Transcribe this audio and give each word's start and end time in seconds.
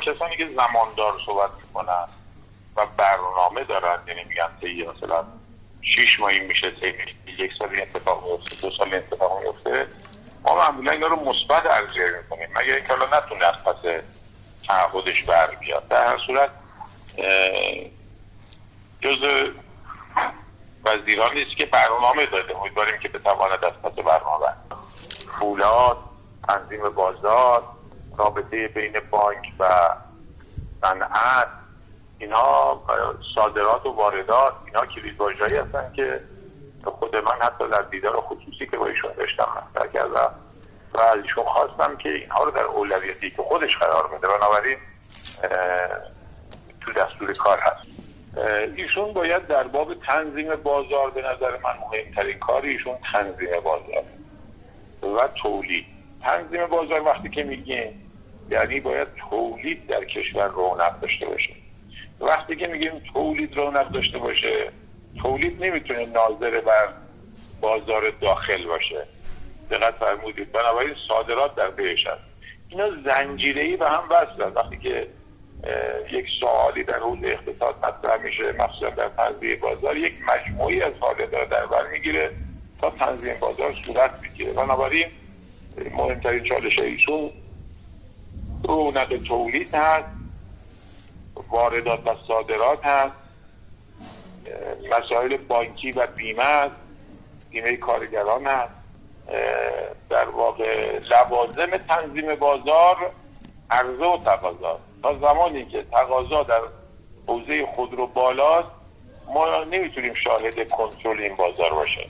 کسانی 0.00 0.36
که 0.36 0.48
زماندار 0.48 1.12
صحبت 1.26 1.50
می‌کنن 1.66 2.06
و 2.76 2.86
برنامه 2.96 3.64
دارن 3.64 3.98
یعنی 4.06 4.24
میگن 4.24 4.48
طی 4.60 4.86
مثلا 4.86 5.24
شیش 5.82 6.20
ماهی 6.20 6.40
میشه 6.40 6.70
طی 6.70 6.94
یک 7.38 7.52
سال 7.58 7.80
اتفاق 7.80 8.24
میفته 8.24 8.68
دو 8.68 8.70
سال 8.76 8.94
اتفاق 8.94 9.42
میفته 9.42 9.86
ما 10.42 10.54
معمولا 10.54 10.92
اینا 10.92 11.06
رو 11.06 11.16
مثبت 11.16 11.66
ارزیابی 11.66 12.10
می‌کنیم. 12.22 12.48
مگر 12.50 12.74
اینکه 12.74 12.94
حالا 12.94 13.18
نتونه 13.18 13.46
از 13.46 13.64
پس 13.64 14.02
تعهدش 14.66 15.24
بر 15.24 15.46
بیاد 15.46 15.88
در 15.88 16.06
هر 16.06 16.18
صورت 16.26 16.50
جز 19.00 19.50
وزیران 20.84 21.34
نیست 21.34 21.56
که 21.56 21.66
برنامه 21.66 22.26
داده. 22.26 22.58
امیدواریم 22.58 22.98
که 23.00 23.08
بتواند 23.08 23.64
از 23.64 23.72
پس 23.72 23.92
برنامه. 23.92 24.46
پولاد 25.38 25.96
تنظیم 26.48 26.88
بازار 26.88 27.62
رابطه 28.20 28.68
بین 28.68 28.92
بانک 29.10 29.52
و 29.58 29.64
صنعت 30.82 31.48
اینا 32.18 32.80
صادرات 33.34 33.86
و 33.86 33.90
واردات 33.90 34.52
اینا 34.66 34.86
کلید 34.86 35.20
واژه‌ای 35.20 35.56
هستن 35.56 35.92
که 35.96 36.20
خود 36.84 37.16
من 37.16 37.32
حتی 37.40 37.68
در 37.68 37.82
دیدار 37.82 38.20
خصوصی 38.20 38.66
که 38.70 38.76
با 38.76 38.86
ایشون 38.86 39.10
داشتم 39.16 39.48
مطرح 39.56 39.92
کردم 39.92 40.34
و 40.94 41.00
از 41.00 41.16
ایشون 41.22 41.44
خواستم 41.44 41.96
که 41.96 42.08
اینها 42.08 42.44
رو 42.44 42.50
در 42.50 42.64
اولویتی 42.64 43.30
که 43.30 43.42
خودش 43.42 43.76
قرار 43.76 44.10
میده 44.12 44.26
بنابراین 44.26 44.78
تو 46.80 46.92
دستور 46.92 47.32
کار 47.32 47.58
هست. 47.58 47.88
ایشون 48.76 49.12
باید 49.12 49.46
در 49.46 49.64
باب 49.64 49.94
تنظیم 49.94 50.56
بازار 50.56 51.10
به 51.10 51.20
نظر 51.20 51.50
من 51.50 51.74
مهمترین 51.90 52.38
کار 52.38 52.62
ایشون 52.62 52.94
تنظیم 53.12 53.60
بازار 53.64 54.04
و 55.02 55.28
تولید. 55.42 55.86
تنظیم 56.22 56.66
بازار 56.66 57.02
وقتی 57.02 57.28
که 57.28 57.42
میگیم 57.42 58.09
یعنی 58.50 58.80
باید 58.80 59.08
تولید 59.30 59.86
در 59.86 60.04
کشور 60.04 60.48
رونق 60.48 61.00
داشته 61.00 61.26
باشه. 61.26 61.54
وقتی 62.20 62.56
که 62.56 62.66
میگیم 62.66 63.02
تولید 63.12 63.56
رونق 63.56 63.88
داشته 63.88 64.18
باشه 64.18 64.70
تولید 65.22 65.64
نمی‌تونه 65.64 66.06
ناظر 66.06 66.60
بر 66.60 66.88
بازار 67.60 68.10
داخل 68.10 68.66
باشه. 68.66 69.06
دقت 69.70 69.94
فرمودید. 69.94 70.52
بنابراین 70.52 70.94
صادرات 71.08 71.54
در 71.54 71.70
پیش 71.70 72.06
هست. 72.06 72.20
اینا 72.68 72.90
زنجیره 73.04 73.62
ای 73.62 73.76
به 73.76 73.88
هم 73.88 74.04
وصلن 74.10 74.52
وقتی 74.54 74.76
که 74.78 75.06
یک 76.12 76.26
سوالی 76.40 76.84
در 76.84 76.98
حوزه 76.98 77.26
اقتصاد 77.26 77.74
مطرح 77.76 78.22
میشه 78.22 78.52
مخصوصا 78.52 78.90
در 78.90 79.08
تنظیم 79.08 79.60
بازار 79.60 79.96
یک 79.96 80.14
مجموعی 80.28 80.82
از 80.82 80.92
حالت 81.00 81.30
در 81.30 81.66
بر 81.66 81.86
می‌گیره 81.92 82.30
تا 82.80 82.90
تنظیم 82.90 83.34
بازار 83.40 83.74
صورت 83.82 84.10
می‌گیره. 84.22 84.52
بنابراین 84.52 85.06
مهمترین 85.94 86.44
چالش 86.44 86.78
ایشون 86.78 87.30
رونق 88.64 89.22
تولید 89.28 89.74
هست 89.74 90.04
واردات 91.50 92.06
و 92.06 92.14
صادرات 92.28 92.84
هست 92.84 93.14
مسائل 94.90 95.36
بانکی 95.36 95.92
و 95.92 96.06
بیمه 96.06 96.42
هست 96.42 96.74
بیمه 97.50 97.76
کارگران 97.76 98.46
هست. 98.46 98.74
در 100.10 100.28
واقع 100.28 100.98
لوازم 100.98 101.76
تنظیم 101.76 102.34
بازار 102.34 102.96
عرضه 103.70 104.04
و 104.04 104.18
تقاضا. 104.24 104.78
تا 105.02 105.18
زمانی 105.18 105.64
که 105.64 105.84
تقاضا 105.92 106.42
در 106.42 106.60
حوزه 107.26 107.66
خودرو 107.66 108.06
بالاست 108.06 108.68
ما 109.34 109.64
نمی‌تونیم 109.64 110.14
شاهد 110.14 110.68
کنترل 110.68 111.20
این 111.20 111.34
بازار 111.34 111.70
باشیم. 111.74 112.08